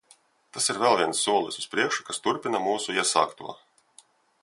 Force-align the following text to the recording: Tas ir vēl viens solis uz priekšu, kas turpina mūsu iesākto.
Tas 0.55 0.69
ir 0.73 0.79
vēl 0.83 0.97
viens 1.01 1.21
solis 1.27 1.61
uz 1.63 1.69
priekšu, 1.75 2.07
kas 2.09 2.23
turpina 2.29 2.65
mūsu 2.71 2.99
iesākto. 3.01 3.59